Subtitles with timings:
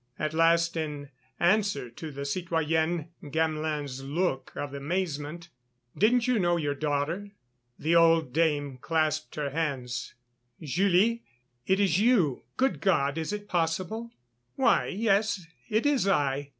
[0.17, 5.49] At last, in answer to the citoyenne Gamelin's look of amazement:
[5.95, 7.29] "Don't you know your daughter?"
[7.77, 10.15] The old dame clasped her hands:
[10.59, 11.21] "Julie!...
[11.67, 12.41] It is you....
[12.57, 13.19] Good God!
[13.19, 14.09] is it possible?..."
[14.55, 16.49] "Why, yes, it is I.